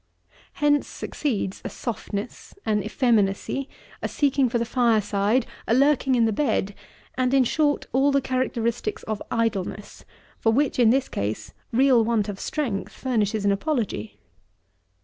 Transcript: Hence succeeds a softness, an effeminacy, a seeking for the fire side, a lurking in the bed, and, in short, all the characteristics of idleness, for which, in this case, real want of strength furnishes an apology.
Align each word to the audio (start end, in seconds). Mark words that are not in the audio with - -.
Hence 0.53 0.87
succeeds 0.87 1.61
a 1.63 1.69
softness, 1.69 2.55
an 2.65 2.81
effeminacy, 2.81 3.69
a 4.01 4.07
seeking 4.07 4.49
for 4.49 4.57
the 4.57 4.65
fire 4.65 4.99
side, 4.99 5.45
a 5.67 5.75
lurking 5.75 6.15
in 6.15 6.25
the 6.25 6.33
bed, 6.33 6.73
and, 7.19 7.35
in 7.35 7.43
short, 7.43 7.85
all 7.93 8.11
the 8.11 8.19
characteristics 8.19 9.03
of 9.03 9.21
idleness, 9.29 10.03
for 10.39 10.51
which, 10.51 10.79
in 10.79 10.89
this 10.89 11.07
case, 11.07 11.53
real 11.71 12.03
want 12.03 12.29
of 12.29 12.39
strength 12.39 12.93
furnishes 12.93 13.45
an 13.45 13.51
apology. 13.51 14.17